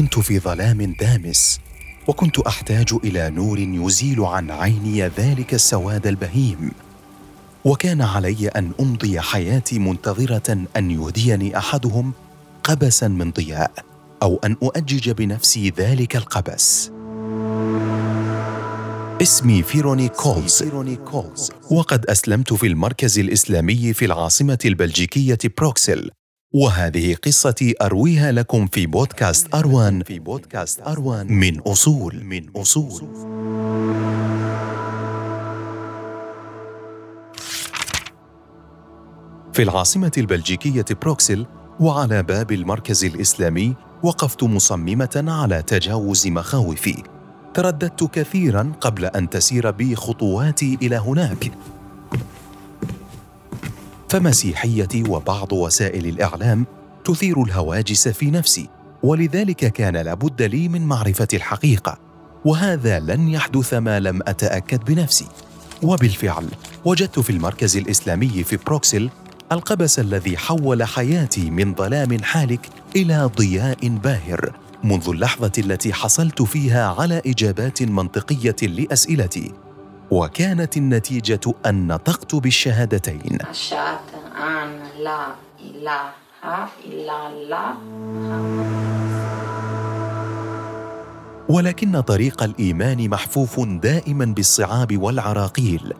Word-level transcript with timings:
كنت 0.00 0.18
في 0.18 0.38
ظلام 0.38 0.94
دامس 1.00 1.60
وكنت 2.06 2.38
أحتاج 2.38 2.94
إلى 3.04 3.30
نور 3.30 3.58
يزيل 3.58 4.20
عن 4.20 4.50
عيني 4.50 5.02
ذلك 5.02 5.54
السواد 5.54 6.06
البهيم. 6.06 6.70
وكان 7.64 8.02
علي 8.02 8.48
أن 8.48 8.70
أمضي 8.80 9.20
حياتي 9.20 9.78
منتظرة 9.78 10.66
أن 10.76 10.90
يهديني 10.90 11.58
أحدهم 11.58 12.12
قبسا 12.64 13.08
من 13.08 13.30
ضياء 13.30 13.72
أو 14.22 14.40
أن 14.44 14.56
أؤجج 14.62 15.10
بنفسي 15.10 15.72
ذلك 15.78 16.16
القبس. 16.16 16.90
اسمي 19.22 19.62
فيرونيك 19.62 20.08
كولز. 20.08 21.50
وقد 21.70 22.06
أسلمت 22.06 22.52
في 22.52 22.66
المركز 22.66 23.18
الإسلامي 23.18 23.92
في 23.92 24.04
العاصمة 24.04 24.58
البلجيكية 24.64 25.38
بروكسل 25.58 26.10
وهذه 26.52 27.14
قصتي 27.14 27.74
أرويها 27.82 28.32
لكم 28.32 28.66
في 28.66 28.86
بودكاست 28.86 29.54
أروان 29.54 30.02
في 30.02 30.18
بودكاست 30.18 30.80
اروان 30.80 31.32
من 31.32 31.60
أصول. 31.60 32.24
من 32.24 32.50
أصول. 32.56 33.02
في 39.52 39.62
العاصمة 39.62 40.12
البلجيكية 40.18 40.84
بروكسل 41.02 41.46
وعلى 41.80 42.22
باب 42.22 42.52
المركز 42.52 43.04
الإسلامي 43.04 43.74
وقفت 44.02 44.42
مصممة 44.42 45.24
على 45.28 45.62
تجاوز 45.62 46.26
مخاوفي. 46.28 47.02
ترددت 47.54 48.04
كثيرا 48.04 48.72
قبل 48.80 49.04
أن 49.04 49.30
تسير 49.30 49.70
بي 49.70 49.96
خطواتي 49.96 50.78
إلى 50.82 50.96
هناك. 50.96 51.50
فمسيحيتي 54.10 55.02
وبعض 55.08 55.52
وسائل 55.52 56.06
الإعلام 56.06 56.66
تثير 57.04 57.42
الهواجس 57.42 58.08
في 58.08 58.30
نفسي 58.30 58.68
ولذلك 59.02 59.72
كان 59.72 59.96
لابد 59.96 60.42
لي 60.42 60.68
من 60.68 60.86
معرفة 60.86 61.28
الحقيقة 61.34 61.98
وهذا 62.44 62.98
لن 62.98 63.28
يحدث 63.28 63.74
ما 63.74 64.00
لم 64.00 64.20
أتأكد 64.26 64.84
بنفسي. 64.84 65.26
وبالفعل 65.82 66.48
وجدت 66.84 67.18
في 67.18 67.30
المركز 67.30 67.76
الإسلامي 67.76 68.44
في 68.44 68.56
بروكسل 68.66 69.10
القبس 69.52 69.98
الذي 69.98 70.36
حول 70.36 70.84
حياتي 70.84 71.50
من 71.50 71.74
ظلام 71.74 72.22
حالك 72.22 72.68
إلى 72.96 73.30
ضياء 73.36 73.88
باهر 73.88 74.52
منذ 74.84 75.08
اللحظة 75.08 75.52
التي 75.58 75.92
حصلت 75.92 76.42
فيها 76.42 76.94
على 76.98 77.22
إجابات 77.26 77.82
منطقية 77.82 78.56
لأسئلتي. 78.62 79.52
وكانت 80.10 80.76
النتيجة 80.76 81.40
أن 81.66 81.86
نطقت 81.86 82.34
بالشهادتين. 82.34 83.38
أشهد 83.50 83.98
أن 84.36 85.02
لا 85.04 85.26
إله 85.60 86.10
إلا 86.86 87.28
الله. 87.28 87.74
ولكن 91.48 92.00
طريق 92.00 92.42
الإيمان 92.42 93.08
محفوف 93.08 93.60
دائما 93.60 94.24
بالصعاب 94.24 94.98
والعراقيل 94.98 95.92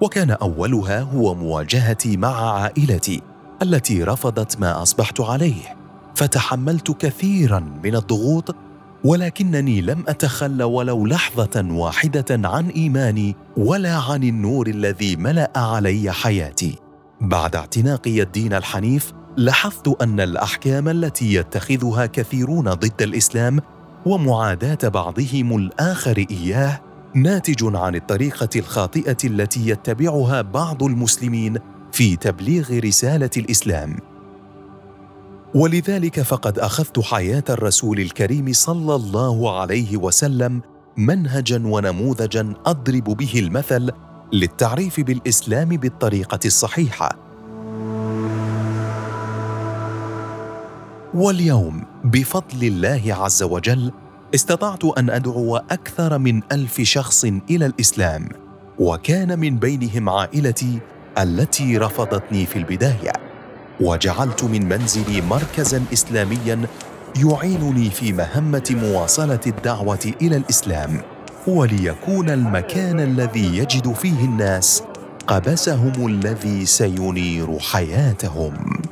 وكان 0.00 0.30
أولها 0.30 1.00
هو 1.00 1.34
مواجهتي 1.34 2.16
مع 2.16 2.60
عائلتي 2.60 3.22
التي 3.62 4.04
رفضت 4.04 4.60
ما 4.60 4.82
أصبحت 4.82 5.20
عليه 5.20 5.76
فتحملت 6.14 6.90
كثيرا 6.90 7.60
من 7.84 7.96
الضغوط 7.96 8.54
ولكنني 9.04 9.80
لم 9.80 10.04
أتخلى 10.08 10.64
ولو 10.64 11.06
لحظة 11.06 11.66
واحدة 11.70 12.48
عن 12.48 12.68
إيماني 12.68 13.36
ولا 13.56 13.96
عن 13.96 14.24
النور 14.24 14.66
الذي 14.66 15.16
ملأ 15.16 15.52
علي 15.56 16.12
حياتي. 16.12 16.76
بعد 17.20 17.56
اعتناقي 17.56 18.22
الدين 18.22 18.54
الحنيف 18.54 19.12
لاحظت 19.36 20.02
أن 20.02 20.20
الأحكام 20.20 20.88
التي 20.88 21.34
يتخذها 21.34 22.06
كثيرون 22.06 22.68
ضد 22.68 23.02
الإسلام 23.02 23.60
ومعاداة 24.06 24.88
بعضهم 24.88 25.56
الآخر 25.56 26.24
إياه 26.30 26.80
ناتج 27.14 27.76
عن 27.76 27.94
الطريقة 27.94 28.48
الخاطئة 28.56 29.16
التي 29.24 29.68
يتبعها 29.68 30.42
بعض 30.42 30.82
المسلمين 30.82 31.56
في 31.92 32.16
تبليغ 32.16 32.78
رسالة 32.78 33.30
الإسلام. 33.36 33.96
ولذلك 35.54 36.20
فقد 36.20 36.58
أخذت 36.58 37.00
حياة 37.00 37.44
الرسول 37.50 38.00
الكريم 38.00 38.52
صلى 38.52 38.94
الله 38.94 39.60
عليه 39.60 39.96
وسلم 39.96 40.62
منهجا 40.96 41.62
ونموذجا 41.66 42.54
أضرب 42.66 43.04
به 43.04 43.32
المثل 43.36 43.90
للتعريف 44.32 45.00
بالإسلام 45.00 45.68
بالطريقة 45.68 46.38
الصحيحة. 46.44 47.18
واليوم 51.14 51.84
بفضل 52.04 52.66
الله 52.66 53.02
عز 53.14 53.42
وجل 53.42 53.92
استطعت 54.34 54.84
أن 54.84 55.10
أدعو 55.10 55.56
أكثر 55.56 56.18
من 56.18 56.42
ألف 56.52 56.80
شخص 56.80 57.24
إلى 57.24 57.66
الإسلام 57.66 58.28
وكان 58.78 59.38
من 59.38 59.58
بينهم 59.58 60.08
عائلتي 60.08 60.78
التي 61.18 61.78
رفضتني 61.78 62.46
في 62.46 62.58
البداية. 62.58 63.27
وجعلت 63.80 64.44
من 64.44 64.68
منزلي 64.68 65.20
مركزا 65.20 65.84
اسلاميا 65.92 66.66
يعينني 67.24 67.90
في 67.90 68.12
مهمة 68.12 68.76
مواصلة 68.82 69.40
الدعوة 69.46 70.12
إلى 70.22 70.36
الإسلام 70.36 71.00
وليكون 71.46 72.30
المكان 72.30 73.00
الذي 73.00 73.58
يجد 73.58 73.92
فيه 73.92 74.24
الناس 74.24 74.82
قبسهم 75.26 76.06
الذي 76.06 76.66
سينير 76.66 77.58
حياتهم. 77.58 78.82